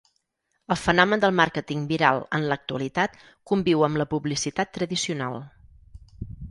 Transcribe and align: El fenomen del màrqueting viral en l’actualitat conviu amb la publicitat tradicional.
El 0.75 0.79
fenomen 0.83 1.21
del 1.23 1.35
màrqueting 1.39 1.83
viral 1.93 2.23
en 2.39 2.47
l’actualitat 2.53 3.21
conviu 3.53 3.87
amb 3.91 4.03
la 4.05 4.11
publicitat 4.17 4.77
tradicional. 4.81 5.41